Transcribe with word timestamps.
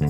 Hey 0.00 0.06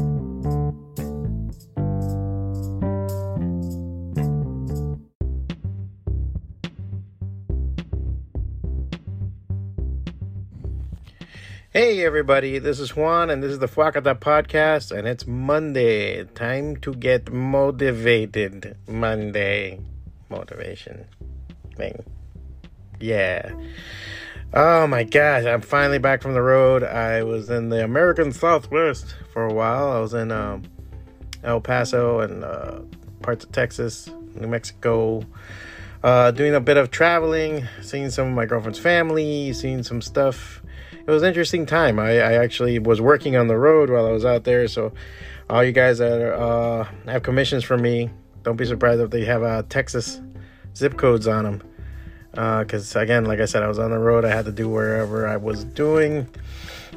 everybody, 12.04 12.60
this 12.60 12.78
is 12.78 12.94
Juan 12.94 13.30
and 13.30 13.42
this 13.42 13.50
is 13.50 13.58
the 13.58 13.66
Fwacata 13.66 14.16
podcast 14.16 14.96
and 14.96 15.08
it's 15.08 15.26
Monday. 15.26 16.22
Time 16.22 16.76
to 16.76 16.94
get 16.94 17.32
motivated. 17.32 18.76
Monday 18.86 19.80
motivation 20.28 21.06
thing. 21.74 22.04
Yeah. 23.00 23.50
Oh 24.52 24.86
my 24.86 25.04
gosh, 25.04 25.44
I'm 25.44 25.60
finally 25.60 25.98
back 25.98 26.22
from 26.22 26.34
the 26.34 26.42
road. 26.42 26.82
I 26.82 27.22
was 27.22 27.50
in 27.50 27.68
the 27.68 27.84
American 27.84 28.32
Southwest 28.32 29.14
for 29.32 29.44
a 29.44 29.52
while. 29.52 29.92
I 29.92 30.00
was 30.00 30.14
in 30.14 30.32
um, 30.32 30.64
El 31.44 31.60
Paso 31.60 32.20
and 32.20 32.44
uh, 32.44 32.80
parts 33.22 33.44
of 33.44 33.52
Texas, 33.52 34.10
New 34.34 34.48
Mexico, 34.48 35.24
uh, 36.02 36.32
doing 36.32 36.54
a 36.54 36.60
bit 36.60 36.76
of 36.76 36.90
traveling, 36.90 37.68
seeing 37.80 38.10
some 38.10 38.28
of 38.28 38.34
my 38.34 38.44
girlfriend's 38.44 38.78
family, 38.78 39.52
seeing 39.52 39.82
some 39.82 40.02
stuff 40.02 40.60
it 41.10 41.10
was 41.10 41.22
an 41.22 41.28
interesting 41.28 41.66
time. 41.66 41.98
I, 41.98 42.20
I 42.20 42.32
actually 42.34 42.78
was 42.78 43.00
working 43.00 43.36
on 43.36 43.48
the 43.48 43.56
road 43.56 43.90
while 43.90 44.06
I 44.06 44.12
was 44.12 44.24
out 44.24 44.44
there. 44.44 44.68
So, 44.68 44.92
all 45.48 45.64
you 45.64 45.72
guys 45.72 45.98
that 45.98 46.20
are, 46.20 46.34
uh, 46.34 46.88
have 47.06 47.24
commissions 47.24 47.64
for 47.64 47.76
me, 47.76 48.10
don't 48.44 48.56
be 48.56 48.64
surprised 48.64 49.00
if 49.00 49.10
they 49.10 49.24
have 49.24 49.42
uh, 49.42 49.64
Texas 49.68 50.20
zip 50.76 50.96
codes 50.96 51.26
on 51.26 51.44
them. 51.44 51.62
Because, 52.30 52.94
uh, 52.94 53.00
again, 53.00 53.24
like 53.24 53.40
I 53.40 53.44
said, 53.44 53.62
I 53.62 53.68
was 53.68 53.78
on 53.78 53.90
the 53.90 53.98
road. 53.98 54.24
I 54.24 54.30
had 54.30 54.44
to 54.44 54.52
do 54.52 54.68
wherever 54.68 55.26
I 55.26 55.36
was 55.36 55.64
doing. 55.64 56.28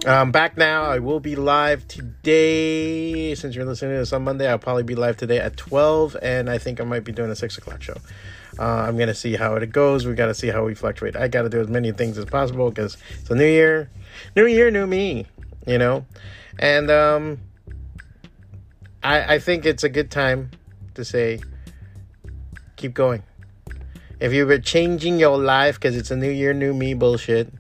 Um, 0.06 0.32
back 0.32 0.58
now. 0.58 0.84
I 0.84 1.00
will 1.00 1.20
be 1.20 1.36
live 1.36 1.88
today. 1.88 3.36
Since 3.36 3.56
you're 3.56 3.66
listening 3.66 3.92
to 3.92 4.00
this 4.00 4.14
on 4.14 4.24
Monday, 4.24 4.50
I'll 4.50 4.60
probably 4.60 4.84
be 4.84 4.96
live 4.96 5.18
today 5.18 5.40
at 5.40 5.58
12. 5.58 6.18
And 6.22 6.50
I 6.50 6.58
think 6.58 6.80
I 6.80 6.84
might 6.84 7.04
be 7.04 7.12
doing 7.12 7.32
a 7.32 7.36
6 7.36 7.58
o'clock 7.58 7.82
show. 7.82 7.96
Uh, 8.60 8.86
I'm 8.88 8.98
gonna 8.98 9.16
see 9.16 9.36
how 9.36 9.56
it 9.56 9.72
goes. 9.72 10.06
We 10.06 10.14
gotta 10.14 10.34
see 10.34 10.50
how 10.50 10.64
we 10.64 10.76
fluctuate. 10.76 11.16
I 11.16 11.28
gotta 11.28 11.50
do 11.50 11.60
as 11.60 11.68
many 11.68 11.92
things 11.92 12.18
as 12.18 12.26
possible 12.26 12.70
because 12.70 12.98
it's 13.20 13.30
a 13.30 13.36
new 13.36 13.46
year, 13.46 13.90
new 14.36 14.46
year, 14.46 14.70
new 14.70 14.86
me. 14.86 15.26
You 15.66 15.78
know, 15.78 16.06
and 16.60 16.92
um, 16.92 17.40
I 19.02 19.36
I 19.36 19.40
think 19.40 19.66
it's 19.66 19.84
a 19.84 19.90
good 19.90 20.12
time 20.12 20.52
to 20.94 21.04
say 21.04 21.42
keep 22.76 22.94
going. 22.94 23.24
If 24.24 24.32
you 24.32 24.48
were 24.48 24.58
changing 24.58 25.20
your 25.20 25.38
life 25.38 25.76
because 25.76 25.98
it's 25.98 26.10
a 26.10 26.16
new 26.16 26.30
year, 26.30 26.54
new 26.54 26.74
me 26.74 26.94
bullshit, 26.94 27.52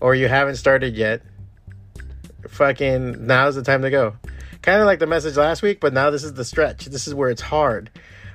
or 0.00 0.14
you 0.14 0.28
haven't 0.28 0.54
started 0.54 0.96
yet, 0.96 1.22
fucking 2.48 3.26
now's 3.26 3.56
the 3.56 3.64
time 3.64 3.82
to 3.82 3.90
go. 3.90 4.14
Kind 4.62 4.80
of 4.80 4.86
like 4.86 5.00
the 5.00 5.08
message 5.08 5.36
last 5.36 5.62
week, 5.62 5.80
but 5.80 5.92
now 5.92 6.10
this 6.10 6.22
is 6.22 6.34
the 6.34 6.44
stretch. 6.44 6.84
This 6.84 7.08
is 7.08 7.16
where 7.16 7.30
it's 7.30 7.42
hard 7.42 7.90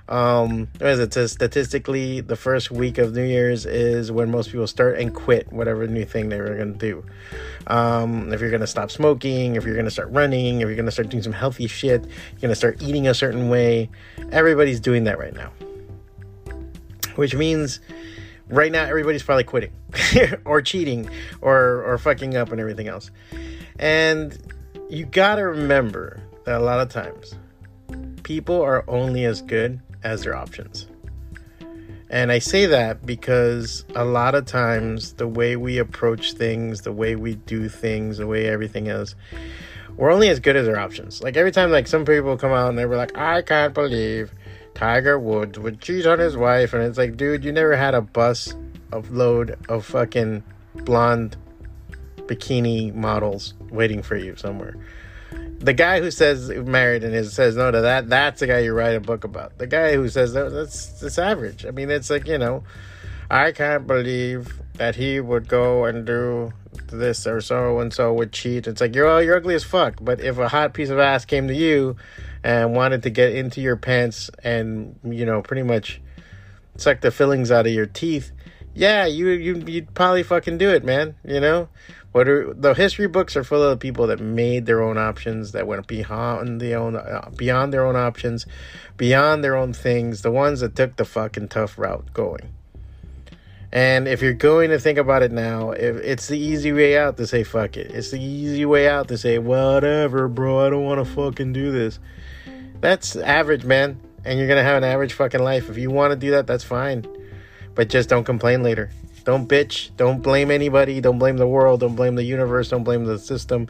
um 0.09 0.67
what 0.79 0.89
is 0.89 0.99
it 0.99 1.29
statistically 1.29 2.19
the 2.19 2.35
first 2.35 2.69
week 2.69 2.97
of 2.97 3.13
new 3.13 3.23
year's 3.23 3.65
is 3.65 4.11
when 4.11 4.29
most 4.29 4.51
people 4.51 4.67
start 4.67 4.99
and 4.99 5.15
quit 5.15 5.49
whatever 5.53 5.87
new 5.87 6.03
thing 6.03 6.27
they 6.27 6.41
were 6.41 6.55
going 6.55 6.73
to 6.73 6.79
do 6.79 7.05
um 7.67 8.33
if 8.33 8.41
you're 8.41 8.49
going 8.49 8.59
to 8.59 8.67
stop 8.67 8.91
smoking 8.91 9.55
if 9.55 9.63
you're 9.63 9.75
going 9.75 9.85
to 9.85 9.91
start 9.91 10.09
running 10.09 10.59
if 10.59 10.67
you're 10.67 10.75
going 10.75 10.85
to 10.85 10.91
start 10.91 11.07
doing 11.07 11.23
some 11.23 11.31
healthy 11.31 11.65
shit 11.65 12.03
you're 12.03 12.41
going 12.41 12.49
to 12.49 12.55
start 12.55 12.81
eating 12.81 13.07
a 13.07 13.13
certain 13.13 13.47
way 13.47 13.89
everybody's 14.31 14.81
doing 14.81 15.05
that 15.05 15.17
right 15.17 15.33
now 15.33 15.51
which 17.15 17.35
means 17.35 17.79
right 18.49 18.71
now 18.71 18.83
everybody's 18.83 19.23
probably 19.23 19.43
quitting 19.43 19.71
or 20.45 20.61
cheating 20.61 21.09
or 21.41 21.83
or 21.83 21.97
fucking 21.97 22.35
up 22.35 22.51
and 22.51 22.59
everything 22.59 22.87
else 22.87 23.11
and 23.79 24.37
you 24.89 25.05
got 25.05 25.35
to 25.35 25.43
remember 25.43 26.21
that 26.45 26.59
a 26.59 26.63
lot 26.63 26.79
of 26.79 26.89
times 26.89 27.35
people 28.23 28.61
are 28.61 28.83
only 28.89 29.25
as 29.25 29.41
good 29.41 29.79
as 30.03 30.23
their 30.23 30.35
options. 30.35 30.87
And 32.09 32.31
I 32.31 32.39
say 32.39 32.65
that 32.65 33.05
because 33.05 33.85
a 33.95 34.03
lot 34.03 34.35
of 34.35 34.45
times 34.45 35.13
the 35.13 35.27
way 35.27 35.55
we 35.55 35.77
approach 35.77 36.33
things, 36.33 36.81
the 36.81 36.91
way 36.91 37.15
we 37.15 37.35
do 37.35 37.69
things, 37.69 38.17
the 38.17 38.27
way 38.27 38.47
everything 38.47 38.87
is, 38.87 39.15
we're 39.95 40.11
only 40.11 40.27
as 40.27 40.41
good 40.41 40.57
as 40.57 40.67
our 40.67 40.77
options. 40.77 41.23
Like 41.23 41.37
every 41.37 41.51
time 41.51 41.71
like 41.71 41.87
some 41.87 42.03
people 42.03 42.37
come 42.37 42.51
out 42.51 42.67
and 42.67 42.77
they 42.77 42.85
were 42.85 42.97
like, 42.97 43.17
I 43.17 43.41
can't 43.41 43.73
believe 43.73 44.33
Tiger 44.75 45.19
Woods 45.19 45.59
would 45.59 45.81
cheat 45.81 46.05
on 46.05 46.19
his 46.19 46.35
wife 46.35 46.73
and 46.73 46.83
it's 46.83 46.97
like, 46.97 47.17
dude, 47.17 47.43
you 47.43 47.51
never 47.51 47.75
had 47.75 47.93
a 47.93 48.01
bus 48.01 48.53
of 48.91 49.11
load 49.11 49.57
of 49.69 49.85
fucking 49.85 50.43
blonde 50.75 51.37
bikini 52.17 52.93
models 52.93 53.53
waiting 53.69 54.01
for 54.01 54.15
you 54.15 54.35
somewhere. 54.35 54.75
The 55.59 55.73
guy 55.73 55.99
who 55.99 56.09
says 56.09 56.49
married 56.49 57.03
and 57.03 57.13
is 57.13 57.33
says 57.33 57.55
no 57.55 57.69
to 57.69 57.81
that 57.81 58.09
that's 58.09 58.39
the 58.39 58.47
guy 58.47 58.59
you 58.59 58.73
write 58.73 58.95
a 58.95 58.99
book 58.99 59.23
about. 59.23 59.57
The 59.59 59.67
guy 59.67 59.93
who 59.93 60.09
says 60.09 60.33
that 60.33 60.49
that's 60.49 60.99
that's 60.99 61.19
average. 61.19 61.65
I 61.65 61.71
mean 61.71 61.91
it's 61.91 62.09
like 62.09 62.27
you 62.27 62.37
know 62.37 62.63
i 63.31 63.49
can't 63.53 63.87
believe 63.87 64.61
that 64.73 64.95
he 64.95 65.21
would 65.21 65.47
go 65.47 65.85
and 65.85 66.05
do 66.05 66.51
this 66.91 67.25
or 67.27 67.41
so 67.41 67.79
and 67.79 67.93
so 67.93 68.13
would 68.13 68.31
cheat. 68.31 68.67
It's 68.67 68.81
like 68.81 68.95
you're 68.95 69.07
all 69.07 69.21
you're 69.21 69.37
ugly 69.37 69.55
as 69.55 69.63
fuck. 69.63 69.95
But 70.01 70.21
if 70.21 70.37
a 70.37 70.47
hot 70.47 70.73
piece 70.73 70.89
of 70.89 70.99
ass 70.99 71.25
came 71.25 71.47
to 71.47 71.55
you 71.55 71.95
and 72.43 72.75
wanted 72.75 73.03
to 73.03 73.09
get 73.09 73.35
into 73.35 73.61
your 73.61 73.75
pants 73.75 74.29
and 74.43 74.99
you 75.03 75.25
know 75.25 75.41
pretty 75.41 75.63
much 75.63 76.01
suck 76.77 77.01
the 77.01 77.11
fillings 77.11 77.51
out 77.51 77.67
of 77.67 77.73
your 77.73 77.85
teeth 77.85 78.31
yeah 78.73 79.05
you 79.05 79.27
you 79.29 79.55
you'd 79.67 79.93
probably 79.93 80.23
fucking 80.23 80.57
do 80.57 80.69
it 80.69 80.83
man 80.83 81.13
you 81.23 81.39
know? 81.39 81.67
What 82.11 82.27
are 82.27 82.53
the 82.53 82.73
history 82.73 83.07
books 83.07 83.37
are 83.37 83.43
full 83.43 83.63
of 83.63 83.79
people 83.79 84.07
that 84.07 84.19
made 84.19 84.65
their 84.65 84.81
own 84.81 84.97
options, 84.97 85.53
that 85.53 85.65
went 85.65 85.87
beyond 85.87 86.59
the 86.59 86.75
own 86.75 86.97
uh, 86.97 87.29
beyond 87.37 87.71
their 87.71 87.85
own 87.85 87.95
options, 87.95 88.45
beyond 88.97 89.43
their 89.43 89.55
own 89.55 89.71
things, 89.71 90.21
the 90.21 90.31
ones 90.31 90.59
that 90.59 90.75
took 90.75 90.97
the 90.97 91.05
fucking 91.05 91.47
tough 91.47 91.77
route 91.77 92.11
going. 92.13 92.53
And 93.73 94.07
if 94.07 94.21
you're 94.21 94.33
going 94.33 94.69
to 94.71 94.79
think 94.79 94.97
about 94.97 95.23
it 95.23 95.31
now, 95.31 95.71
if 95.71 95.95
it's 95.97 96.27
the 96.27 96.37
easy 96.37 96.73
way 96.73 96.97
out 96.97 97.15
to 97.17 97.25
say 97.27 97.43
fuck 97.43 97.77
it. 97.77 97.91
It's 97.91 98.11
the 98.11 98.21
easy 98.21 98.65
way 98.65 98.89
out 98.89 99.07
to 99.07 99.17
say 99.17 99.37
whatever, 99.37 100.27
bro. 100.27 100.65
I 100.65 100.69
don't 100.69 100.83
want 100.83 101.05
to 101.05 101.13
fucking 101.13 101.53
do 101.53 101.71
this. 101.71 101.99
That's 102.81 103.15
average, 103.15 103.63
man. 103.63 103.99
And 104.25 104.37
you're 104.37 104.47
gonna 104.47 104.63
have 104.63 104.77
an 104.77 104.83
average 104.83 105.13
fucking 105.13 105.41
life. 105.41 105.69
If 105.69 105.77
you 105.77 105.89
want 105.89 106.11
to 106.11 106.15
do 106.17 106.31
that, 106.31 106.47
that's 106.47 106.63
fine. 106.63 107.05
But 107.73 107.89
just 107.89 108.09
don't 108.09 108.25
complain 108.25 108.61
later. 108.61 108.89
Don't 109.23 109.47
bitch. 109.47 109.95
Don't 109.97 110.21
blame 110.21 110.51
anybody. 110.51 110.99
Don't 110.99 111.17
blame 111.19 111.37
the 111.37 111.47
world. 111.47 111.79
Don't 111.79 111.95
blame 111.95 112.15
the 112.15 112.23
universe. 112.23 112.69
Don't 112.69 112.83
blame 112.83 113.05
the 113.05 113.17
system. 113.17 113.67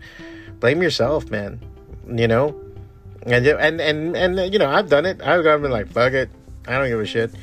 Blame 0.60 0.82
yourself, 0.82 1.30
man. 1.30 1.60
You 2.08 2.28
know, 2.28 2.60
and 3.24 3.46
and 3.46 3.80
and 3.80 4.18
and 4.18 4.54
you 4.54 4.60
know, 4.60 4.70
I've 4.70 4.90
done 4.90 5.06
it. 5.06 5.22
I've 5.22 5.44
gone 5.44 5.62
been 5.62 5.72
like, 5.72 5.88
fuck 5.88 6.14
it. 6.14 6.30
I 6.68 6.78
don't 6.78 6.88
give 6.88 7.00
a 7.00 7.06
shit. 7.06 7.34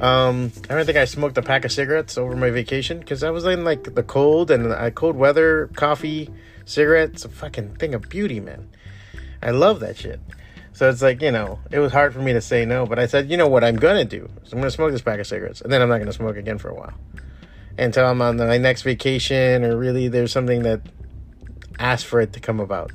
Um, 0.00 0.50
I 0.70 0.74
don't 0.74 0.86
think 0.86 0.96
I 0.96 1.04
smoked 1.04 1.36
a 1.36 1.42
pack 1.42 1.64
of 1.64 1.72
cigarettes 1.72 2.16
over 2.16 2.34
my 2.34 2.50
vacation 2.50 3.00
because 3.00 3.22
I 3.22 3.30
was 3.30 3.44
in 3.44 3.64
like 3.64 3.94
the 3.94 4.02
cold 4.02 4.50
and 4.50 4.72
I 4.72 4.90
cold 4.90 5.14
weather, 5.14 5.68
coffee, 5.76 6.30
cigarettes, 6.64 7.24
a 7.24 7.28
fucking 7.28 7.76
thing 7.76 7.94
of 7.94 8.08
beauty, 8.08 8.40
man. 8.40 8.70
I 9.42 9.50
love 9.50 9.80
that 9.80 9.98
shit. 9.98 10.20
So 10.72 10.88
it's 10.88 11.02
like, 11.02 11.20
you 11.20 11.30
know, 11.30 11.58
it 11.70 11.78
was 11.80 11.92
hard 11.92 12.14
for 12.14 12.20
me 12.20 12.32
to 12.32 12.40
say 12.40 12.64
no, 12.64 12.86
but 12.86 12.98
I 12.98 13.06
said, 13.06 13.30
you 13.30 13.36
know 13.36 13.48
what 13.48 13.62
I'm 13.62 13.76
gonna 13.76 14.06
do? 14.06 14.30
So 14.44 14.52
I'm 14.54 14.60
gonna 14.60 14.70
smoke 14.70 14.92
this 14.92 15.02
pack 15.02 15.20
of 15.20 15.26
cigarettes 15.26 15.60
and 15.60 15.70
then 15.70 15.82
I'm 15.82 15.88
not 15.90 15.98
gonna 15.98 16.12
smoke 16.12 16.36
again 16.36 16.56
for 16.56 16.70
a 16.70 16.74
while 16.74 16.94
until 17.76 18.06
I'm 18.06 18.22
on 18.22 18.38
my 18.38 18.56
next 18.56 18.82
vacation 18.82 19.64
or 19.64 19.76
really 19.76 20.08
there's 20.08 20.32
something 20.32 20.62
that 20.62 20.80
asks 21.78 22.08
for 22.08 22.22
it 22.22 22.32
to 22.32 22.40
come 22.40 22.60
about. 22.60 22.92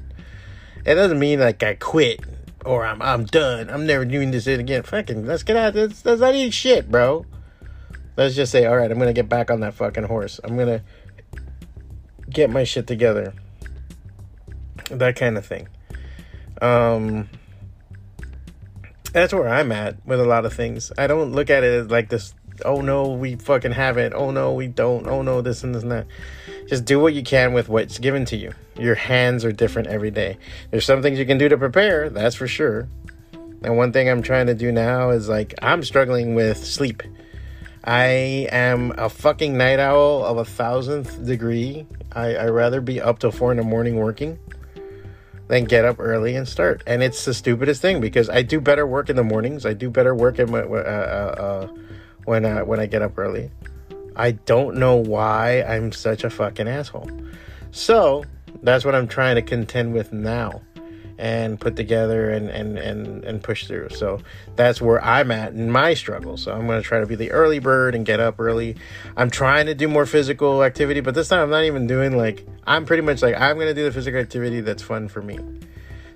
It 0.85 0.95
doesn't 0.95 1.19
mean 1.19 1.39
like 1.39 1.61
I 1.61 1.75
quit 1.75 2.19
or 2.65 2.85
I'm 2.85 3.01
I'm 3.01 3.25
done. 3.25 3.69
I'm 3.69 3.85
never 3.85 4.05
doing 4.05 4.31
this 4.31 4.47
again. 4.47 4.83
Fucking 4.83 5.25
let's 5.25 5.43
get 5.43 5.55
out. 5.55 5.73
That's 5.73 6.01
that's 6.01 6.21
not 6.21 6.53
shit, 6.53 6.89
bro. 6.89 7.25
Let's 8.17 8.35
just 8.35 8.51
say, 8.51 8.65
all 8.65 8.77
right, 8.77 8.89
I'm 8.89 8.97
gonna 8.97 9.13
get 9.13 9.29
back 9.29 9.51
on 9.51 9.59
that 9.61 9.73
fucking 9.73 10.05
horse. 10.05 10.39
I'm 10.43 10.57
gonna 10.57 10.83
get 12.29 12.49
my 12.49 12.63
shit 12.63 12.87
together. 12.87 13.33
That 14.89 15.15
kind 15.15 15.37
of 15.37 15.45
thing. 15.45 15.67
Um, 16.61 17.29
that's 19.11 19.33
where 19.33 19.49
I'm 19.49 19.71
at 19.71 20.05
with 20.05 20.19
a 20.19 20.25
lot 20.25 20.45
of 20.45 20.53
things. 20.53 20.91
I 20.97 21.07
don't 21.07 21.31
look 21.31 21.49
at 21.49 21.63
it 21.63 21.89
like 21.89 22.09
this 22.09 22.33
oh 22.63 22.81
no, 22.81 23.09
we 23.09 23.35
fucking 23.35 23.73
have 23.73 23.97
it. 23.97 24.13
Oh 24.15 24.31
no, 24.31 24.53
we 24.53 24.67
don't. 24.67 25.07
Oh 25.07 25.21
no, 25.21 25.41
this 25.41 25.63
and 25.63 25.73
this 25.75 25.83
and 25.83 25.91
that. 25.91 26.07
Just 26.67 26.85
do 26.85 26.99
what 26.99 27.13
you 27.13 27.23
can 27.23 27.53
with 27.53 27.67
what's 27.67 27.99
given 27.99 28.25
to 28.25 28.37
you. 28.37 28.53
Your 28.77 28.95
hands 28.95 29.45
are 29.45 29.51
different 29.51 29.87
every 29.87 30.11
day. 30.11 30.37
There's 30.71 30.85
some 30.85 31.01
things 31.01 31.17
you 31.17 31.25
can 31.25 31.37
do 31.37 31.49
to 31.49 31.57
prepare, 31.57 32.09
that's 32.09 32.35
for 32.35 32.47
sure. 32.47 32.87
And 33.63 33.77
one 33.77 33.91
thing 33.91 34.09
I'm 34.09 34.21
trying 34.21 34.47
to 34.47 34.53
do 34.53 34.71
now 34.71 35.09
is 35.11 35.29
like, 35.29 35.53
I'm 35.61 35.83
struggling 35.83 36.35
with 36.35 36.63
sleep. 36.63 37.01
I 37.83 38.47
am 38.51 38.93
a 38.97 39.09
fucking 39.09 39.57
night 39.57 39.79
owl 39.79 40.25
of 40.25 40.37
a 40.37 40.45
thousandth 40.45 41.25
degree. 41.25 41.85
I, 42.11 42.35
I 42.35 42.45
rather 42.47 42.81
be 42.81 42.99
up 42.99 43.19
till 43.19 43.31
four 43.31 43.51
in 43.51 43.57
the 43.57 43.63
morning 43.63 43.95
working 43.95 44.39
than 45.47 45.65
get 45.65 45.85
up 45.85 45.97
early 45.99 46.35
and 46.35 46.47
start. 46.47 46.83
And 46.87 47.03
it's 47.03 47.25
the 47.25 47.33
stupidest 47.33 47.81
thing 47.81 48.01
because 48.01 48.29
I 48.29 48.41
do 48.41 48.59
better 48.59 48.85
work 48.87 49.09
in 49.09 49.15
the 49.15 49.23
mornings. 49.23 49.65
I 49.65 49.73
do 49.73 49.89
better 49.89 50.15
work 50.15 50.39
in 50.39 50.51
my, 50.51 50.61
uh, 50.61 50.63
uh, 50.63 51.41
uh, 51.41 51.67
when 52.25 52.45
I 52.45 52.63
when 52.63 52.79
I 52.79 52.87
get 52.87 53.01
up 53.01 53.17
early. 53.17 53.51
I 54.15 54.31
don't 54.31 54.77
know 54.77 54.95
why 54.95 55.61
I'm 55.61 55.91
such 55.91 56.23
a 56.23 56.29
fucking 56.29 56.67
asshole. 56.67 57.09
So 57.71 58.23
that's 58.65 58.83
what 58.83 58.95
I'm 58.95 59.07
trying 59.07 59.35
to 59.35 59.41
contend 59.41 59.93
with 59.93 60.11
now. 60.11 60.61
and 61.17 61.59
put 61.59 61.75
together 61.75 62.29
and 62.29 62.49
and 62.49 62.77
and 62.77 63.23
and 63.23 63.41
push 63.41 63.67
through. 63.67 63.89
So 63.91 64.19
that's 64.55 64.81
where 64.81 65.01
I'm 65.03 65.31
at 65.31 65.53
in 65.53 65.71
my 65.71 65.93
struggle. 65.93 66.35
So 66.37 66.51
I'm 66.51 66.67
going 66.67 66.81
to 66.81 66.87
try 66.87 66.99
to 66.99 67.05
be 67.05 67.15
the 67.15 67.31
early 67.31 67.59
bird 67.59 67.95
and 67.95 68.05
get 68.05 68.19
up 68.19 68.35
early. 68.39 68.75
I'm 69.15 69.29
trying 69.29 69.67
to 69.67 69.75
do 69.75 69.87
more 69.87 70.05
physical 70.05 70.63
activity, 70.63 70.99
but 70.99 71.15
this 71.15 71.29
time 71.29 71.39
I'm 71.39 71.49
not 71.49 71.63
even 71.63 71.87
doing 71.87 72.17
like 72.17 72.45
I'm 72.67 72.85
pretty 72.85 73.01
much 73.01 73.21
like 73.21 73.35
I'm 73.39 73.55
going 73.55 73.67
to 73.67 73.73
do 73.73 73.85
the 73.85 73.91
physical 73.93 74.19
activity 74.19 74.59
that's 74.61 74.83
fun 74.83 75.07
for 75.07 75.21
me. 75.21 75.39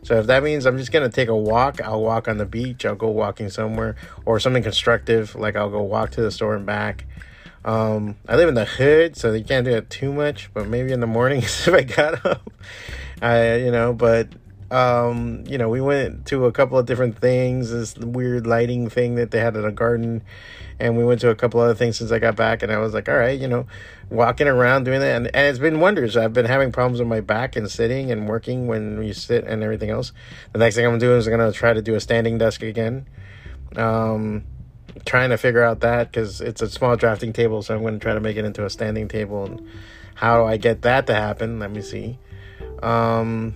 So 0.04 0.19
if 0.19 0.28
that 0.28 0.44
means 0.44 0.66
I'm 0.66 0.78
just 0.78 0.94
gonna 0.94 1.10
take 1.10 1.28
a 1.28 1.36
walk, 1.36 1.81
I'll 1.81 2.01
walk 2.01 2.30
on 2.30 2.38
the 2.38 2.46
beach, 2.46 2.86
I'll 2.86 2.96
go 2.96 3.10
walking 3.10 3.50
somewhere, 3.50 3.98
or 4.25 4.40
something 4.40 4.63
constructive, 4.63 5.36
like 5.36 5.57
I'll 5.57 5.69
go 5.69 5.81
walk 5.81 6.12
to 6.12 6.22
the 6.22 6.31
store 6.31 6.56
and 6.56 6.66
back. 6.66 7.06
Um, 7.66 8.16
I 8.28 8.36
live 8.36 8.50
in 8.50 8.56
the 8.56 8.66
hood, 8.66 9.18
so 9.18 9.34
you 9.34 9.44
can't 9.44 9.66
do 9.66 9.72
it 9.72 9.90
too 9.90 10.14
much, 10.14 10.50
but 10.54 10.68
maybe 10.68 10.92
in 10.92 11.00
the 11.00 11.08
mornings 11.08 11.66
if 11.68 11.74
I 11.74 11.84
got 11.84 12.26
up, 12.26 12.50
I 13.22 13.56
you 13.56 13.72
know, 13.72 13.94
but 13.94 14.30
um, 14.72 15.44
you 15.48 15.58
know, 15.58 15.70
we 15.70 15.82
went 15.82 16.28
to 16.28 16.46
a 16.46 16.52
couple 16.52 16.78
of 16.78 16.86
different 16.86 17.18
things, 17.18 17.72
this 17.72 17.98
weird 17.98 18.46
lighting 18.46 18.90
thing 18.90 19.16
that 19.16 19.32
they 19.32 19.40
had 19.40 19.56
in 19.56 19.66
a 19.66 19.72
garden, 19.72 20.22
and 20.80 20.96
we 20.96 21.04
went 21.04 21.22
to 21.22 21.30
a 21.30 21.36
couple 21.36 21.60
other 21.60 21.74
things 21.74 21.98
since 21.98 22.12
I 22.12 22.20
got 22.20 22.36
back, 22.36 22.62
and 22.62 22.72
I 22.72 22.78
was 22.78 22.94
like, 22.94 23.10
all 23.10 23.18
right, 23.18 23.40
you 23.40 23.48
know, 23.48 23.66
walking 24.10 24.48
around 24.48 24.84
doing 24.84 25.00
that, 25.00 25.16
and, 25.16 25.28
and 25.36 25.48
it's 25.48 25.60
been 25.60 25.80
wonders. 25.80 26.16
I've 26.16 26.34
been 26.34 26.46
having 26.46 26.72
problems 26.72 27.00
with 27.00 27.08
my 27.08 27.20
back 27.20 27.56
and 27.56 27.70
sitting 27.70 28.12
and 28.12 28.28
working 28.28 28.68
when 28.68 29.02
you 29.04 29.14
sit 29.14 29.44
and 29.46 29.64
everything 29.64 29.90
else. 29.90 30.12
The 30.54 30.60
next 30.60 30.76
thing 30.76 30.86
I'm 30.86 31.00
doing 31.00 31.18
is 31.18 31.28
I'm 31.28 31.36
gonna 31.36 31.52
try 31.52 31.74
to 31.74 31.82
do 31.82 31.96
a 31.96 32.00
standing 32.00 32.38
desk 32.38 32.62
again. 32.62 33.08
Um, 33.76 34.44
trying 35.06 35.30
to 35.30 35.38
figure 35.38 35.63
out 35.63 35.81
that 35.81 36.12
because 36.12 36.42
it's 36.42 36.62
a 36.62 36.69
small 36.69 36.96
drafting 36.96 37.34
table, 37.34 37.62
so 37.62 37.75
I'm 37.75 37.81
going 37.81 37.94
to 37.94 38.00
try 38.00 38.13
to 38.13 38.19
make 38.19 38.38
it 38.38 38.46
into 38.46 38.66
a 38.66 38.69
standing 38.69 39.07
table. 39.07 39.46
And 39.46 39.68
how 40.16 40.42
do 40.42 40.48
I 40.48 40.57
get 40.57 40.81
that 40.84 41.07
to 41.07 41.13
happen? 41.13 41.60
Let 41.60 41.72
me 41.72 41.81
see. 41.81 42.18
Um, 42.84 43.56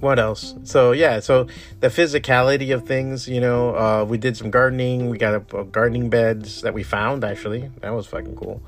what 0.00 0.18
else? 0.18 0.54
So 0.64 0.92
yeah, 0.92 1.20
so 1.20 1.46
the 1.80 1.88
physicality 1.88 2.74
of 2.74 2.86
things, 2.86 3.28
you 3.28 3.40
know, 3.40 3.76
uh, 3.76 4.04
we 4.04 4.18
did 4.18 4.36
some 4.36 4.50
gardening. 4.50 5.10
We 5.10 5.18
got 5.18 5.34
a, 5.34 5.58
a 5.58 5.64
gardening 5.64 6.08
beds 6.08 6.62
that 6.62 6.74
we 6.74 6.82
found 6.82 7.22
actually. 7.22 7.70
That 7.80 7.90
was 7.90 8.06
fucking 8.06 8.34
cool. 8.36 8.62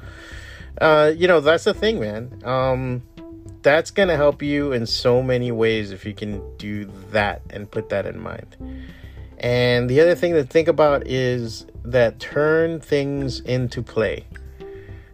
Uh, 0.81 1.12
you 1.17 1.29
know, 1.29 1.41
that's 1.41 1.65
the 1.65 1.75
thing, 1.75 2.00
man. 2.00 2.43
Um, 2.44 3.03
that's 3.62 3.91
gonna 3.91 4.17
help 4.17 4.43
you 4.43 4.73
in 4.73 4.87
so 4.87 5.23
many 5.23 5.53
ways 5.53 5.93
if 5.93 6.05
you 6.05 6.15
can 6.15 6.43
do 6.59 6.91
that 7.11 7.43
and 7.50 7.71
put 7.71 7.89
that 7.91 8.06
in 8.06 8.21
mind. 8.21 8.56
And 9.43 9.91
the 9.91 10.00
other 10.00 10.15
thing 10.15 10.35
to 10.35 10.44
think 10.44 10.69
about 10.69 11.06
is 11.06 11.67
that 11.85 12.21
turn 12.21 12.81
things 12.81 13.41
into 13.41 13.83
play. 13.83 14.25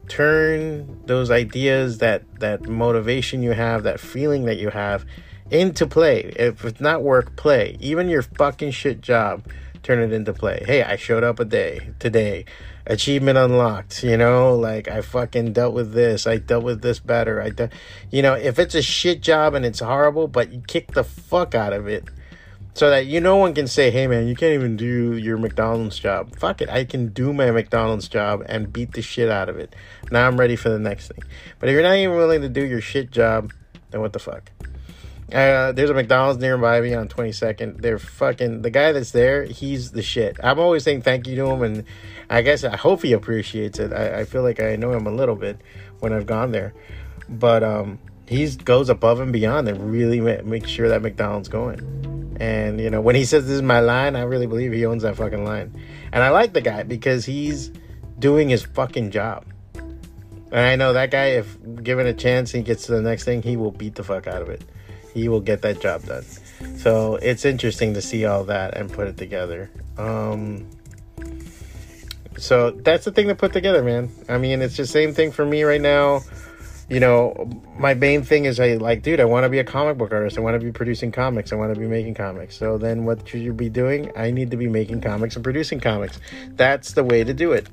Turn 0.07 1.01
those 1.07 1.31
ideas, 1.31 1.99
that 1.99 2.23
that 2.41 2.69
motivation 2.69 3.43
you 3.43 3.53
have, 3.53 3.83
that 3.85 4.01
feeling 4.01 4.45
that 4.45 4.59
you 4.59 4.71
have 4.71 5.07
into 5.51 5.87
play. 5.87 6.33
If 6.37 6.65
it's 6.65 6.81
not 6.81 7.03
work, 7.03 7.37
play. 7.37 7.77
Even 7.81 8.09
your 8.09 8.23
fucking 8.23 8.73
shit 8.73 9.01
job, 9.01 9.47
turn 9.83 9.99
it 10.01 10.13
into 10.13 10.33
play. 10.33 10.63
Hey, 10.67 10.83
I 10.83 10.97
showed 10.97 11.25
up 11.25 11.41
a 11.41 11.45
day 11.45 11.91
today. 11.99 12.45
Achievement 12.87 13.37
unlocked, 13.37 14.03
you 14.03 14.17
know, 14.17 14.55
like 14.55 14.89
I 14.89 15.03
fucking 15.03 15.53
dealt 15.53 15.75
with 15.75 15.93
this. 15.93 16.27
I 16.27 16.39
dealt 16.39 16.65
with 16.65 16.81
this 16.81 17.01
better. 17.01 17.43
I 17.43 17.51
de- 17.51 17.71
you 18.11 18.23
know, 18.23 18.33
if 18.33 18.59
it's 18.59 18.75
a 18.75 18.81
shit 18.81 19.21
job 19.21 19.53
and 19.53 19.65
it's 19.65 19.81
horrible, 19.81 20.27
but 20.27 20.51
you 20.53 20.63
kick 20.67 20.93
the 20.93 21.05
fuck 21.05 21.55
out 21.55 21.75
of 21.75 21.87
it 21.87 22.05
so 22.79 22.91
that 22.91 23.07
you 23.07 23.21
no 23.21 23.37
one 23.37 23.55
can 23.55 23.67
say, 23.67 23.91
"Hey 23.91 24.07
man, 24.07 24.29
you 24.29 24.37
can't 24.37 24.55
even 24.55 24.77
do 24.77 25.17
your 25.17 25.37
McDonald's 25.37 25.99
job." 25.99 26.37
Fuck 26.37 26.63
it, 26.63 26.69
I 26.69 26.85
can 26.85 27.09
do 27.09 27.33
my 27.33 27.51
McDonald's 27.51 28.07
job 28.07 28.45
and 28.47 28.73
beat 28.73 28.93
the 28.93 29.03
shit 29.03 29.29
out 29.29 29.49
of 29.49 29.59
it. 29.59 29.75
Now 30.13 30.29
I'm 30.29 30.39
ready 30.39 30.55
for 30.55 30.69
the 30.69 30.79
next 30.79 31.09
thing. 31.09 31.25
But 31.59 31.69
if 31.69 31.73
you're 31.73 31.83
not 31.83 31.97
even 31.97 32.15
willing 32.15 32.41
to 32.43 32.49
do 32.49 32.65
your 32.65 32.81
shit 32.81 33.11
job, 33.11 33.53
then 33.91 34.01
what 34.01 34.13
the 34.13 34.21
fuck? 34.21 34.53
Uh, 35.33 35.73
there's 35.73 35.91
a 35.91 35.95
McDonald's 35.95 36.41
nearby 36.41 36.81
me 36.81 36.95
on 36.95 37.09
22nd. 37.09 37.83
They're 37.83 37.99
fucking 37.99 38.63
the 38.63 38.71
guy 38.71 38.93
that's 38.93 39.11
there. 39.11 39.45
He's 39.45 39.91
the 39.91 40.01
shit. 40.01 40.39
I'm 40.43 40.61
always 40.61 40.85
saying 40.85 41.03
thank 41.03 41.27
you 41.27 41.35
to 41.35 41.47
him, 41.47 41.63
and 41.63 41.85
I 42.31 42.43
guess 42.43 42.63
I 42.63 42.77
hope 42.77 43.03
he 43.03 43.13
appreciates 43.13 43.81
it. 43.81 43.93
I, 43.93 44.21
I 44.21 44.25
feel 44.25 44.43
like 44.43 44.63
I 44.63 44.77
know 44.77 44.93
him 44.93 45.09
a 45.09 45.13
little 45.13 45.37
bit 45.37 45.61
when 45.99 46.13
I've 46.13 46.27
gone 46.27 46.53
there, 46.53 46.75
but 47.29 47.65
um, 47.65 47.99
he 48.29 48.49
goes 48.49 48.89
above 48.89 49.19
and 49.19 49.33
beyond 49.33 49.67
and 49.67 49.91
really 49.91 50.21
ma- 50.21 50.43
make 50.45 50.69
sure 50.69 50.89
that 50.89 51.03
McDonald's 51.03 51.49
going. 51.49 52.18
And 52.41 52.81
you 52.81 52.91
know, 52.91 53.01
when 53.01 53.15
he 53.15 53.25
says 53.25 53.45
this 53.45 53.57
is 53.57 53.63
my 53.63 53.81
line, 53.81 54.17
I 54.17 54.23
really 54.23 54.47
believe 54.47 54.73
he 54.73 54.87
owns 54.87 55.03
that 55.03 55.17
fucking 55.17 55.45
line. 55.45 55.75
And 56.13 56.23
I 56.23 56.31
like 56.31 56.53
the 56.53 56.61
guy 56.61 56.83
because 56.83 57.25
he's 57.25 57.71
doing 58.19 58.49
his 58.49 58.65
fucking 58.65 59.11
job. 59.11 59.45
And 59.75 60.61
I 60.61 60.77
know 60.77 60.93
that 60.95 61.11
guy, 61.11 61.27
if 61.27 61.57
given 61.83 62.07
a 62.07 62.15
chance, 62.15 62.53
he 62.53 62.63
gets 62.63 62.87
to 62.87 62.93
the 62.93 63.03
next 63.03 63.25
thing, 63.25 63.43
he 63.43 63.57
will 63.57 63.71
beat 63.71 63.97
the 63.97 64.05
fuck 64.05 64.27
out 64.27 64.41
of 64.41 64.49
it 64.49 64.65
he 65.19 65.29
will 65.29 65.41
get 65.41 65.63
that 65.63 65.81
job 65.81 66.05
done. 66.05 66.25
So 66.77 67.17
it's 67.17 67.45
interesting 67.45 67.95
to 67.95 68.03
see 68.03 68.25
all 68.25 68.45
that 68.45 68.77
and 68.77 68.91
put 68.91 69.09
it 69.09 69.17
together. 69.17 69.71
Um, 69.97 70.69
so 72.37 72.71
that's 72.71 73.05
the 73.05 73.13
thing 73.13 73.29
to 73.29 73.35
put 73.35 73.53
together, 73.53 73.83
man. 73.83 74.11
I 74.29 74.39
mean, 74.39 74.63
it's 74.63 74.77
the 74.77 74.87
same 74.87 75.13
thing 75.13 75.33
for 75.33 75.45
me 75.45 75.65
right 75.65 75.81
now. 75.81 76.21
You 76.89 77.01
know, 77.01 77.51
my 77.79 77.93
main 77.93 78.23
thing 78.23 78.47
is 78.47 78.59
I 78.59 78.75
like, 78.77 79.03
dude, 79.03 79.21
I 79.21 79.27
want 79.27 79.45
to 79.45 79.51
be 79.51 79.59
a 79.59 79.65
comic 79.65 79.99
book 79.99 80.11
artist. 80.11 80.39
I 80.39 80.41
want 80.41 80.59
to 80.59 80.65
be 80.65 80.73
producing 80.73 81.13
comics. 81.13 81.53
I 81.53 81.57
want 81.57 81.75
to 81.75 81.79
be 81.79 81.87
making 81.87 82.15
comics. 82.15 82.57
So 82.57 82.79
then 82.79 83.05
what 83.05 83.29
should 83.29 83.43
you 83.43 83.53
be 83.53 83.69
doing? 83.69 84.11
I 84.17 84.31
need 84.31 84.51
to 84.53 84.57
be 84.57 84.69
making 84.69 85.03
comics 85.03 85.35
and 85.35 85.45
producing 85.45 85.81
comics. 85.81 86.19
That's 86.53 86.93
the 86.93 87.05
way 87.05 87.25
to 87.25 87.35
do 87.35 87.53
it. 87.53 87.69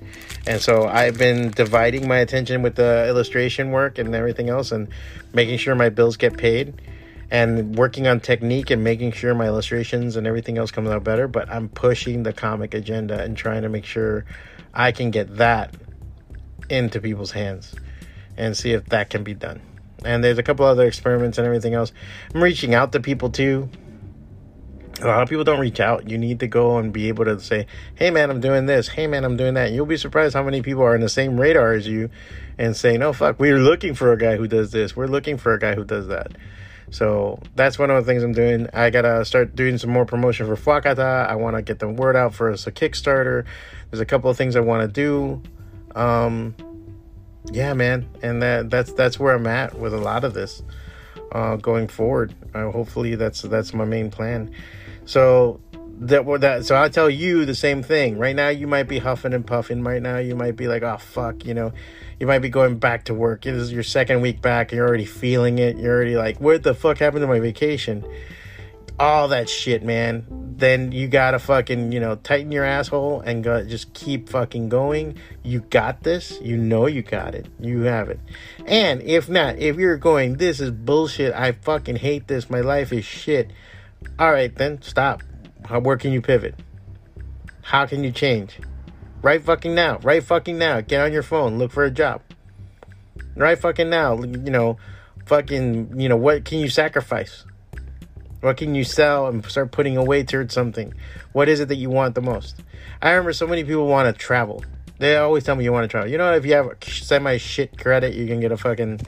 And 0.46 0.60
so 0.60 0.86
I've 0.86 1.18
been 1.18 1.52
dividing 1.52 2.10
my 2.10 2.18
attention 2.18 2.62
with 2.62 2.76
the 2.76 3.08
illustration 3.08 3.72
work 3.72 4.00
and 4.00 4.14
everything 4.14 4.50
else 4.50 4.74
and 4.74 4.90
making 5.34 5.60
sure 5.60 5.76
my 5.76 5.88
bills 5.88 6.18
get 6.18 6.36
paid 6.36 6.82
and 7.32 7.74
working 7.78 8.08
on 8.08 8.20
technique 8.20 8.70
and 8.70 8.84
making 8.84 9.14
sure 9.14 9.34
my 9.34 9.48
illustrations 9.48 10.18
and 10.18 10.28
everything 10.28 10.58
else 10.58 10.72
comes 10.72 10.90
out 10.90 11.06
better. 11.06 11.30
But 11.30 11.50
I'm 11.50 11.70
pushing 11.70 12.24
the 12.24 12.34
comic 12.34 12.74
agenda 12.74 13.24
and 13.24 13.38
trying 13.38 13.62
to 13.62 13.70
make 13.70 13.86
sure 13.86 14.26
I 14.74 14.92
can 14.92 15.10
get 15.10 15.38
that 15.38 15.74
into 16.70 17.00
people's 17.00 17.32
hands 17.32 17.74
and 18.38 18.56
see 18.56 18.72
if 18.72 18.86
that 18.88 19.10
can 19.10 19.24
be 19.24 19.34
done. 19.34 19.62
And 20.04 20.24
there's 20.24 20.38
a 20.38 20.44
couple 20.44 20.66
other 20.66 20.86
experiments 20.86 21.38
and 21.38 21.48
everything 21.48 21.74
else. 21.74 21.92
I'm 22.34 22.44
reaching 22.44 22.74
out 22.74 22.92
to 22.92 23.00
people 23.00 23.30
too. 23.30 23.70
A 25.02 25.08
lot 25.08 25.22
of 25.24 25.30
people 25.30 25.44
don't 25.44 25.60
reach 25.60 25.82
out. 25.82 26.10
You 26.10 26.18
need 26.18 26.40
to 26.40 26.48
go 26.48 26.78
and 26.78 26.94
be 26.94 27.10
able 27.10 27.26
to 27.26 27.40
say, 27.40 27.68
"Hey 27.96 28.12
man, 28.12 28.30
I'm 28.30 28.40
doing 28.40 28.66
this. 28.66 28.88
Hey 28.88 29.08
man, 29.08 29.26
I'm 29.26 29.36
doing 29.36 29.56
that." 29.56 29.72
You'll 29.72 29.86
be 29.86 29.98
surprised 29.98 30.36
how 30.36 30.44
many 30.44 30.62
people 30.62 30.84
are 30.84 30.96
in 30.96 31.02
the 31.02 31.10
same 31.10 31.40
radar 31.40 31.74
as 31.74 31.86
you 31.86 32.10
and 32.58 32.78
say, 32.78 32.98
"No, 32.98 33.12
fuck, 33.12 33.38
we're 33.40 33.58
looking 33.58 33.94
for 33.94 34.14
a 34.14 34.18
guy 34.18 34.38
who 34.38 34.48
does 34.48 34.72
this. 34.72 34.96
We're 34.96 35.08
looking 35.08 35.38
for 35.38 35.54
a 35.54 35.60
guy 35.60 35.76
who 35.76 35.84
does 35.84 36.08
that." 36.08 36.31
So 36.92 37.40
that's 37.56 37.78
one 37.78 37.90
of 37.90 38.06
the 38.06 38.10
things 38.10 38.24
I'm 38.24 38.31
doing. 38.31 38.70
I 38.74 38.90
gotta 38.90 39.26
start 39.26 39.56
doing 39.56 39.78
some 39.78 39.90
more 39.90 40.06
promotion 40.06 40.45
for 40.45 40.56
Fwacata. 40.56 41.28
I 41.28 41.36
want 41.36 41.57
to 41.57 41.62
get 41.62 41.80
the 41.80 41.90
word 41.90 42.16
out 42.16 42.33
for 42.33 42.52
us 42.52 42.68
a 42.68 42.71
Kickstarter. 42.71 43.44
There's 43.92 44.02
a 44.02 44.06
couple 44.06 44.30
of 44.30 44.38
things 44.38 44.56
I 44.56 44.62
want 44.62 44.81
to 44.81 44.88
do. 44.88 45.42
Um, 46.00 46.56
yeah, 47.52 47.73
man, 47.73 48.07
and 48.21 48.42
that 48.42 48.69
that's 48.69 48.94
that's 48.94 49.19
where 49.19 49.35
I'm 49.35 49.47
at 49.47 49.78
with 49.78 49.94
a 49.94 49.99
lot 49.99 50.23
of 50.23 50.33
this 50.33 50.64
uh, 51.31 51.56
going 51.57 51.87
forward. 51.87 52.33
Uh, 52.54 52.71
hopefully, 52.71 53.16
that's 53.16 53.42
that's 53.42 53.73
my 53.73 53.85
main 53.85 54.11
plan. 54.11 54.52
So 55.06 55.59
that 55.99 56.25
that 56.42 56.66
so 56.66 56.81
I 56.81 56.90
tell 56.90 57.09
you 57.09 57.45
the 57.45 57.56
same 57.56 57.83
thing. 57.83 58.18
Right 58.18 58.35
now, 58.35 58.49
you 58.49 58.68
might 58.68 58.87
be 58.87 58.99
huffing 58.99 59.33
and 59.33 59.45
puffing. 59.45 59.83
Right 59.83 60.02
now, 60.02 60.18
you 60.18 60.35
might 60.35 60.56
be 60.56 60.68
like, 60.68 60.83
oh 60.83 60.97
fuck, 60.97 61.45
you 61.45 61.54
know 61.54 61.71
you 62.19 62.28
might 62.28 62.40
be 62.40 62.49
going 62.49 62.78
back 62.78 63.06
to 63.06 63.14
work. 63.14 63.42
This 63.42 63.56
is 63.56 63.73
your 63.73 63.83
second 63.83 64.21
week 64.21 64.42
back, 64.42 64.71
you're 64.71 64.87
already 64.87 65.06
feeling 65.06 65.59
it. 65.59 65.78
You're 65.78 65.94
already 65.94 66.16
like, 66.16 66.40
what 66.40 66.64
the 66.64 66.73
fuck 66.73 66.97
happened 66.97 67.21
to 67.23 67.28
my 67.28 67.40
vacation? 67.40 68.06
All 68.97 69.28
that 69.28 69.49
shit, 69.49 69.83
man. 69.83 70.25
Then 70.57 70.94
you 70.94 71.09
gotta 71.09 71.37
fucking, 71.37 71.92
you 71.92 71.99
know, 71.99 72.16
tighten 72.16 72.52
your 72.52 72.64
asshole 72.64 73.19
and 73.21 73.44
go, 73.44 73.61
just 73.66 73.94
keep 73.94 74.30
fucking 74.30 74.69
going. 74.69 75.18
You 75.44 75.59
got 75.59 76.04
this. 76.04 76.40
You 76.42 76.56
know 76.56 76.85
you 76.85 77.02
got 77.02 77.35
it. 77.35 77.47
You 77.59 77.81
have 77.81 78.09
it. 78.09 78.21
And 78.66 79.02
if 79.02 79.28
not, 79.28 79.57
if 79.57 79.75
you're 79.75 79.97
going, 79.97 80.37
this 80.37 80.61
is 80.61 80.71
bullshit. 80.71 81.33
I 81.33 81.52
fucking 81.52 81.97
hate 81.97 82.30
this. 82.30 82.49
My 82.49 82.61
life 82.61 82.94
is 82.94 83.04
shit. 83.04 83.52
All 84.18 84.31
right, 84.31 84.56
then 84.56 84.81
stop. 84.81 85.23
How, 85.66 85.81
where 85.81 85.97
can 85.97 86.14
you 86.14 86.21
pivot? 86.21 86.56
How 87.64 87.85
can 87.85 88.02
you 88.04 88.11
change? 88.11 88.59
Right 89.21 89.44
fucking 89.44 89.75
now. 89.75 89.97
Right 90.04 90.23
fucking 90.23 90.57
now. 90.57 90.80
Get 90.80 91.02
on 91.02 91.11
your 91.11 91.23
phone. 91.23 91.57
Look 91.57 91.71
for 91.71 91.83
a 91.83 91.92
job. 91.92 92.21
Right 93.35 93.59
fucking 93.59 93.90
now. 93.90 94.21
You 94.21 94.52
know, 94.52 94.78
fucking, 95.25 95.99
you 95.99 96.07
know, 96.07 96.16
what 96.16 96.45
can 96.45 96.59
you 96.59 96.69
sacrifice? 96.69 97.44
What 98.45 98.57
can 98.57 98.75
you 98.75 98.83
sell 98.83 99.25
and 99.25 99.44
start 99.47 99.71
putting 99.71 99.97
away 99.97 100.21
towards 100.21 100.54
something? 100.54 100.94
What 101.31 101.49
is 101.49 101.59
it 101.59 101.68
that 101.69 101.78
you 101.78 101.90
want 101.90 102.14
the 102.14 102.21
most? 102.21 102.61
I 103.02 103.09
remember 103.09 103.33
so 103.33 103.47
many 103.47 103.64
people 103.64 103.87
want 103.87 104.06
to 104.06 104.14
travel. 104.14 104.64
They 104.99 105.18
always 105.18 105.44
tell 105.44 105.56
me 105.56 105.64
you 105.64 105.73
want 105.73 105.85
to 105.85 105.87
travel. 105.87 106.11
You 106.11 106.19
know, 106.19 106.31
if 106.31 106.45
you 106.45 106.54
have 106.54 106.78
semi 106.83 107.37
shit 107.37 107.75
credit, 107.75 108.14
you 108.14 108.28
can 108.28 108.40
get 108.40 108.52
a 108.52 108.57
fucking 108.57 109.02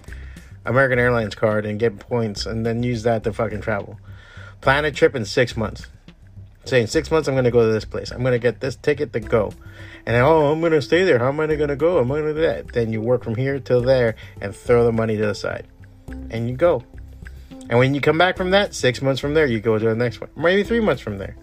American 0.66 0.98
Airlines 0.98 1.36
card 1.36 1.68
and 1.68 1.80
get 1.80 2.00
points 2.00 2.48
and 2.48 2.66
then 2.66 2.82
use 2.82 3.04
that 3.04 3.24
to 3.26 3.32
fucking 3.32 3.62
travel. 3.62 4.00
Plan 4.62 4.86
a 4.86 4.92
trip 4.92 5.16
in 5.16 5.24
six 5.24 5.56
months. 5.56 5.86
Say 6.66 6.82
in 6.82 6.88
six 6.88 7.12
months 7.12 7.30
I'm 7.30 7.36
gonna 7.36 7.52
go 7.52 7.64
to 7.64 7.72
this 7.72 7.86
place. 7.86 8.10
I'm 8.10 8.24
gonna 8.24 8.40
get 8.40 8.60
this 8.60 8.76
ticket 8.76 9.14
to 9.14 9.20
go 9.20 9.54
and 10.08 10.16
then, 10.16 10.24
oh, 10.24 10.52
I'm 10.52 10.62
gonna 10.62 10.82
stay 10.82 11.04
there. 11.04 11.20
How 11.20 11.28
am 11.28 11.40
I 11.40 11.56
gonna 11.56 11.76
go? 11.76 12.00
Am 12.00 12.12
I 12.12 12.22
gonna 12.22 12.34
do 12.34 12.42
that? 12.42 12.74
Then 12.74 12.92
you 12.92 13.02
work 13.02 13.24
from 13.24 13.36
here 13.36 13.60
till 13.60 13.82
there 13.82 14.16
and 14.42 14.56
throw 14.56 14.84
the 14.84 14.92
money 14.92 15.16
to 15.16 15.28
the 15.28 15.36
side, 15.36 15.68
and 16.32 16.50
you 16.50 16.56
go. 16.56 16.82
And 17.70 17.80
when 17.80 17.94
you 17.94 18.02
come 18.02 18.18
back 18.18 18.38
from 18.38 18.52
that, 18.52 18.74
six 18.74 19.02
months 19.02 19.20
from 19.20 19.34
there, 19.34 19.46
you 19.46 19.60
go 19.60 19.78
to 19.78 19.86
the 19.86 19.96
next 19.96 20.22
one. 20.22 20.30
Maybe 20.36 20.64
three 20.64 20.80
months 20.80 21.02
from 21.02 21.18
there. 21.18 21.36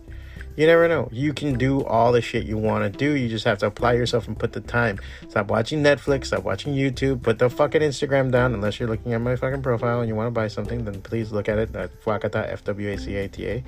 You 0.57 0.69
never 0.69 0.87
know. 0.87 1.09
You 1.11 1.33
can 1.33 1.59
do 1.59 1.85
all 1.85 2.12
the 2.12 2.21
shit 2.21 2.47
you 2.47 2.57
want 2.57 2.85
to 2.85 2.99
do. 2.99 3.12
You 3.12 3.28
just 3.28 3.45
have 3.45 3.59
to 3.59 3.66
apply 3.66 3.95
yourself 3.95 4.28
and 4.28 4.38
put 4.38 4.52
the 4.52 4.61
time. 4.61 5.00
Stop 5.28 5.49
watching 5.49 5.83
Netflix. 5.83 6.26
Stop 6.26 6.45
watching 6.45 6.75
YouTube. 6.75 7.23
Put 7.23 7.40
the 7.40 7.50
fucking 7.50 7.83
Instagram 7.83 8.31
down. 8.31 8.54
Unless 8.54 8.78
you're 8.78 8.88
looking 8.88 9.12
at 9.12 9.21
my 9.21 9.35
fucking 9.35 9.62
profile 9.62 9.99
and 9.99 10.09
you 10.09 10.14
want 10.14 10.28
to 10.28 10.31
buy 10.31 10.47
something, 10.47 10.85
then 10.85 11.02
please 11.02 11.33
look 11.33 11.49
at 11.49 11.59
it 11.59 11.75
at 11.75 12.00
Fwacata, 12.02 12.49
F 12.52 12.62
W 12.64 12.88
A 12.88 12.97
C 12.97 13.16
A 13.16 13.28
T 13.28 13.49
A, 13.49 13.64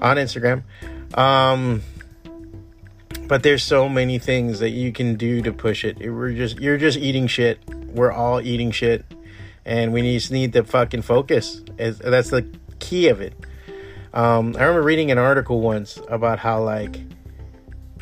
on 0.00 0.16
Instagram. 0.16 0.62
Um, 1.18 1.82
but 3.26 3.42
there's 3.42 3.64
so 3.64 3.88
many 3.88 4.20
things 4.20 4.60
that 4.60 4.70
you 4.70 4.92
can 4.92 5.16
do 5.16 5.42
to 5.42 5.52
push 5.52 5.84
it. 5.84 5.98
We're 5.98 6.32
just 6.32 6.60
you're 6.60 6.78
just 6.78 6.96
eating 6.96 7.26
shit. 7.26 7.58
We're 7.68 8.12
all 8.12 8.40
eating 8.40 8.70
shit, 8.70 9.04
and 9.64 9.92
we 9.92 10.02
just 10.02 10.30
need 10.30 10.52
to 10.54 10.64
fucking 10.64 11.02
focus. 11.02 11.62
That's 11.76 12.30
the 12.30 12.46
key 12.78 13.08
of 13.08 13.20
it. 13.20 13.34
Um, 14.12 14.54
I 14.56 14.62
remember 14.62 14.82
reading 14.82 15.10
an 15.10 15.18
article 15.18 15.60
once 15.60 15.98
about 16.08 16.38
how 16.38 16.62
like 16.62 17.00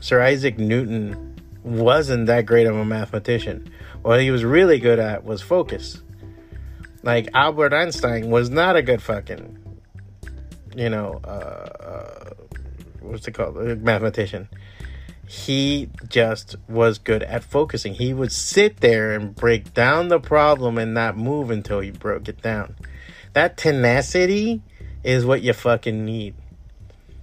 Sir 0.01 0.21
Isaac 0.21 0.59
Newton 0.59 1.41
wasn't 1.65 2.27
that 2.27 2.45
great 2.45 2.67
of 2.67 2.77
a 2.77 2.85
mathematician. 2.85 3.71
What 4.03 4.21
he 4.21 4.31
was 4.31 4.45
really 4.45 4.79
good 4.79 4.99
at 4.99 5.25
was 5.25 5.41
focus. 5.41 6.03
Like 7.03 7.29
Albert 7.35 7.73
Einstein 7.73 8.31
was 8.31 8.51
not 8.51 8.77
a 8.77 8.83
good 8.83 9.01
fucking, 9.03 9.59
you 10.77 10.91
know, 10.91 11.21
uh, 11.25 11.29
uh, 11.29 12.31
what's 13.01 13.27
it 13.27 13.33
called, 13.33 13.57
a 13.57 13.77
mathematician. 13.77 14.49
He 15.33 15.89
just 16.09 16.57
was 16.69 16.99
good 16.99 17.23
at 17.23 17.43
focusing. 17.43 17.95
He 17.95 18.13
would 18.13 18.31
sit 18.31 18.81
there 18.81 19.13
and 19.13 19.35
break 19.35 19.73
down 19.73 20.09
the 20.09 20.21
problem 20.21 20.77
and 20.77 20.93
not 20.93 21.17
move 21.17 21.51
until 21.51 21.81
he 21.81 21.91
broke 21.91 22.29
it 22.29 22.43
down. 22.43 22.77
That 23.33 23.57
tenacity 23.57 24.61
is 25.03 25.25
what 25.25 25.41
you 25.41 25.55
fucking 25.55 26.05
need. 26.05 26.35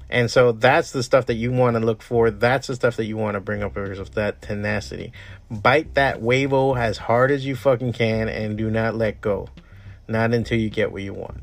And 0.10 0.32
so 0.32 0.54
that's 0.54 0.90
the 0.90 1.04
stuff 1.04 1.28
that 1.28 1.36
you 1.36 1.52
want 1.52 1.76
to 1.76 1.80
look 1.80 2.02
for. 2.02 2.32
That's 2.32 2.66
the 2.66 2.74
stuff 2.74 2.96
that 2.98 3.06
you 3.06 3.16
want 3.16 3.36
to 3.36 3.42
bring 3.42 3.62
up 3.62 3.78
of 3.78 4.16
that 4.16 4.42
tenacity. 4.42 5.14
Bite 5.52 5.94
that 5.94 6.20
wavo 6.20 6.76
as 6.76 6.98
hard 6.98 7.30
as 7.30 7.46
you 7.46 7.56
fucking 7.56 7.94
can 7.94 8.28
and 8.28 8.58
do 8.58 8.72
not 8.72 8.96
let 8.96 9.22
go. 9.22 9.50
Not 10.08 10.34
until 10.34 10.58
you 10.58 10.72
get 10.72 10.92
what 10.92 11.04
you 11.04 11.14
want. 11.14 11.42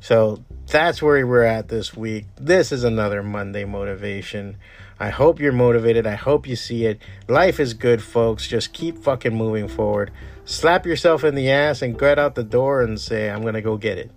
So 0.00 0.44
that's 0.70 1.02
where 1.02 1.26
we're 1.26 1.42
at 1.42 1.68
this 1.68 1.96
week. 1.96 2.26
This 2.36 2.72
is 2.72 2.84
another 2.84 3.22
Monday 3.22 3.64
motivation. 3.64 4.56
I 5.00 5.10
hope 5.10 5.40
you're 5.40 5.52
motivated. 5.52 6.06
I 6.06 6.16
hope 6.16 6.46
you 6.46 6.56
see 6.56 6.84
it. 6.86 7.00
Life 7.28 7.60
is 7.60 7.74
good, 7.74 8.02
folks. 8.02 8.46
Just 8.46 8.72
keep 8.72 8.98
fucking 8.98 9.34
moving 9.34 9.68
forward. 9.68 10.10
Slap 10.44 10.86
yourself 10.86 11.24
in 11.24 11.34
the 11.34 11.50
ass 11.50 11.82
and 11.82 11.98
get 11.98 12.18
out 12.18 12.34
the 12.34 12.42
door 12.42 12.82
and 12.82 13.00
say, 13.00 13.30
I'm 13.30 13.42
going 13.42 13.54
to 13.54 13.62
go 13.62 13.76
get 13.76 13.98
it 13.98 14.10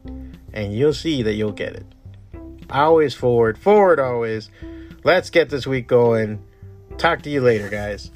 and 0.54 0.74
you'll 0.74 0.94
see 0.94 1.24
that 1.24 1.34
you'll 1.34 1.52
get 1.52 1.74
it. 1.74 1.86
Always 2.70 3.14
forward, 3.14 3.58
forward 3.58 4.00
always. 4.00 4.50
Let's 5.04 5.30
get 5.30 5.50
this 5.50 5.68
week 5.68 5.88
going. 5.88 6.44
Talk 6.98 7.22
to 7.24 7.30
you 7.30 7.42
later, 7.42 7.70
guys. 7.70 8.12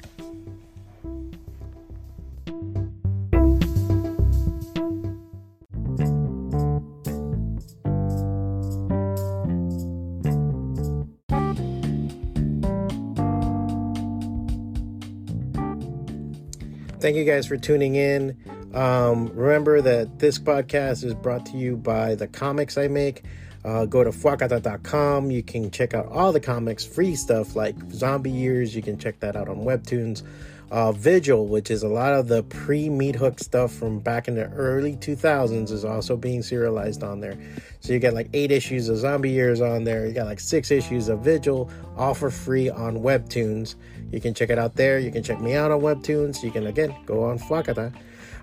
Thank 16.98 17.16
you 17.16 17.24
guys 17.24 17.46
for 17.46 17.56
tuning 17.56 17.94
in. 17.96 18.36
Um, 18.74 19.28
remember 19.34 19.80
that 19.82 20.18
this 20.18 20.38
podcast 20.38 21.04
is 21.04 21.14
brought 21.14 21.44
to 21.46 21.56
you 21.56 21.76
by 21.76 22.14
the 22.14 22.26
comics 22.26 22.78
I 22.78 22.88
make. 22.88 23.22
Uh, 23.64 23.84
go 23.84 24.02
to 24.02 24.10
fwacata.com. 24.10 25.30
You 25.30 25.42
can 25.42 25.70
check 25.70 25.92
out 25.92 26.06
all 26.06 26.32
the 26.32 26.40
comics, 26.40 26.84
free 26.84 27.14
stuff 27.14 27.54
like 27.54 27.74
Zombie 27.90 28.30
Years. 28.30 28.74
You 28.74 28.82
can 28.82 28.96
check 28.96 29.20
that 29.20 29.36
out 29.36 29.48
on 29.48 29.58
Webtoons. 29.58 30.22
Uh, 30.70 30.90
Vigil, 30.90 31.46
which 31.46 31.70
is 31.70 31.84
a 31.84 31.88
lot 31.88 32.12
of 32.12 32.26
the 32.26 32.42
pre 32.44 32.88
meat 32.88 33.14
hook 33.14 33.38
stuff 33.38 33.72
from 33.72 34.00
back 34.00 34.26
in 34.26 34.34
the 34.34 34.48
early 34.50 34.96
2000s, 34.96 35.70
is 35.70 35.84
also 35.84 36.16
being 36.16 36.42
serialized 36.42 37.04
on 37.04 37.20
there. 37.20 37.38
So 37.80 37.92
you 37.92 38.00
get 38.00 38.14
like 38.14 38.28
eight 38.32 38.50
issues 38.50 38.88
of 38.88 38.96
Zombie 38.96 39.30
Years 39.30 39.60
on 39.60 39.84
there. 39.84 40.06
You 40.06 40.12
got 40.12 40.26
like 40.26 40.40
six 40.40 40.72
issues 40.72 41.08
of 41.08 41.20
Vigil, 41.20 41.70
all 41.96 42.14
for 42.14 42.30
free 42.30 42.68
on 42.68 42.96
Webtoons. 42.96 43.76
You 44.10 44.20
can 44.20 44.34
check 44.34 44.50
it 44.50 44.58
out 44.58 44.74
there. 44.74 44.98
You 44.98 45.12
can 45.12 45.22
check 45.22 45.40
me 45.40 45.54
out 45.54 45.70
on 45.70 45.80
Webtoons. 45.80 46.42
You 46.42 46.50
can, 46.50 46.66
again, 46.66 46.94
go 47.06 47.22
on 47.24 47.38
Fwacata. 47.38 47.92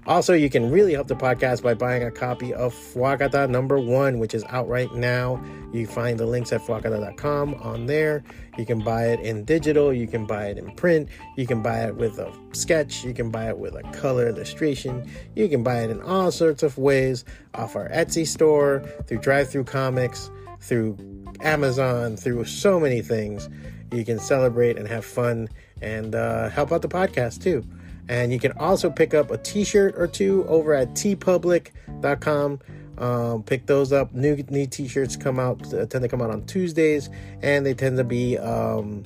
Also, 0.05 0.33
you 0.33 0.50
can 0.50 0.69
really 0.69 0.93
help 0.93 1.07
the 1.07 1.15
podcast 1.15 1.63
by 1.63 1.74
buying 1.74 2.03
a 2.03 2.12
copy 2.12 2.53
of 2.53 2.74
Fwacata 2.74 3.50
number 3.50 3.79
one, 3.79 4.19
which 4.19 4.33
is 4.33 4.43
out 4.50 4.67
right 4.67 4.93
now. 4.93 5.41
You 5.72 5.88
find 5.88 6.19
the 6.19 6.25
links 6.25 6.51
at 6.51 6.62
fwacata.com 6.62 7.55
on 7.55 7.86
there. 7.86 8.24
You 8.57 8.65
can 8.65 8.79
buy 8.79 9.05
it 9.07 9.22
in 9.22 9.45
digital, 9.45 9.93
you 9.93 10.07
can 10.07 10.25
buy 10.25 10.48
it 10.48 10.57
in 10.57 10.75
print, 10.75 11.07
you 11.38 11.48
can 11.48 11.62
buy 11.62 11.86
it 11.86 11.95
with 11.95 12.19
a 12.19 12.31
sketch, 12.51 13.03
you 13.03 13.13
can 13.13 13.31
buy 13.31 13.48
it 13.48 13.57
with 13.57 13.75
a 13.75 13.83
color 13.93 14.27
illustration, 14.27 15.10
you 15.36 15.48
can 15.48 15.63
buy 15.63 15.79
it 15.79 15.89
in 15.89 16.01
all 16.01 16.31
sorts 16.31 16.63
of 16.63 16.77
ways 16.77 17.24
off 17.53 17.75
our 17.75 17.89
Etsy 17.89 18.27
store, 18.27 18.83
through 19.07 19.19
drive 19.19 19.50
through 19.50 19.63
comics, 19.63 20.29
through 20.60 20.98
Amazon, 21.41 22.17
through 22.17 22.43
so 22.45 22.79
many 22.79 23.01
things. 23.01 23.50
You 23.91 24.03
can 24.03 24.19
celebrate 24.19 24.77
and 24.77 24.88
have 24.88 25.05
fun 25.05 25.48
and 25.81 26.13
uh, 26.13 26.50
help 26.50 26.72
out 26.72 26.81
the 26.81 26.89
podcast 26.89 27.41
too. 27.41 27.63
And 28.10 28.33
you 28.33 28.39
can 28.39 28.51
also 28.53 28.89
pick 28.89 29.13
up 29.13 29.31
a 29.31 29.38
t 29.38 29.63
shirt 29.63 29.95
or 29.98 30.07
two 30.07 30.45
over 30.48 30.74
at 30.74 30.89
teepublic.com. 30.89 32.60
Um, 32.98 33.43
pick 33.43 33.65
those 33.65 33.91
up. 33.91 34.13
New 34.13 34.43
new 34.50 34.67
t-shirts 34.67 35.15
come 35.15 35.39
out 35.39 35.62
uh, 35.74 35.86
tend 35.86 36.03
to 36.03 36.07
come 36.07 36.22
out 36.22 36.29
on 36.29 36.45
Tuesdays, 36.45 37.10
and 37.41 37.65
they 37.65 37.74
tend 37.74 37.98
to 37.98 38.03
be 38.03 38.38
um, 38.38 39.03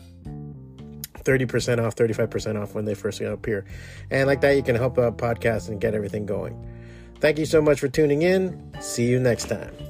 30% 1.23 1.85
off, 1.85 1.95
35% 1.95 2.61
off 2.61 2.73
when 2.73 2.85
they 2.85 2.93
first 2.93 3.21
appear. 3.21 3.65
And 4.11 4.27
like 4.27 4.41
that, 4.41 4.51
you 4.51 4.63
can 4.63 4.75
help 4.75 4.97
out 4.97 5.17
podcast 5.17 5.69
and 5.69 5.79
get 5.79 5.93
everything 5.93 6.25
going. 6.25 6.55
Thank 7.19 7.39
you 7.39 7.45
so 7.45 7.61
much 7.61 7.79
for 7.79 7.87
tuning 7.87 8.21
in. 8.21 8.73
See 8.79 9.05
you 9.05 9.19
next 9.19 9.49
time. 9.49 9.86